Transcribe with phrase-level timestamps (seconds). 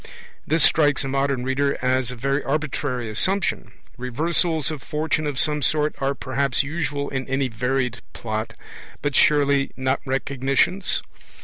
[0.47, 3.71] This strikes a modern reader as a very arbitrary assumption.
[3.99, 8.55] Reversals of Fortune of some sort are perhaps usual in any varied plot,
[9.03, 11.03] but surely not Recognitions?